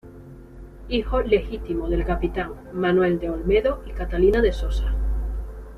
Hijo 0.89 1.21
legítimo 1.21 1.87
del 1.87 2.03
capitán 2.05 2.53
Manuel 2.73 3.19
de 3.19 3.29
Olmedo 3.29 3.83
y 3.85 3.91
Catalina 3.91 4.41
de 4.41 4.51
Sosa. 4.51 4.95